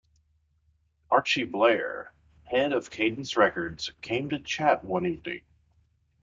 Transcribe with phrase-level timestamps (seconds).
[1.11, 2.11] Archie Bleyer,
[2.45, 5.41] head of Cadence Records, came to chat one evening.